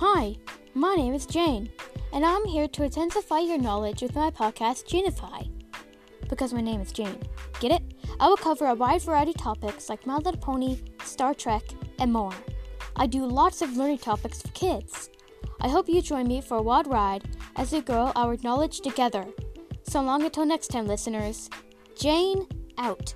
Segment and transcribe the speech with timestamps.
[0.00, 0.36] Hi,
[0.74, 1.68] my name is Jane,
[2.12, 5.50] and I'm here to intensify your knowledge with my podcast, Janify.
[6.28, 7.18] Because my name is Jane.
[7.58, 7.82] Get it?
[8.20, 11.64] I will cover a wide variety of topics like My Little Pony, Star Trek,
[11.98, 12.32] and more.
[12.94, 15.10] I do lots of learning topics for kids.
[15.60, 17.24] I hope you join me for a wild ride
[17.56, 19.26] as we grow our knowledge together.
[19.82, 21.50] So long until next time, listeners.
[21.96, 22.46] Jane
[22.78, 23.14] out.